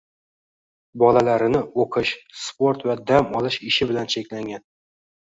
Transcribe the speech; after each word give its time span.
Bolalarini 1.01 1.61
o‘qish, 1.83 2.13
sport 2.45 2.87
va 2.91 2.97
dam 3.13 3.29
olish 3.41 3.59
ishi 3.73 3.89
bilan 3.93 4.11
cheklagan 4.15 4.65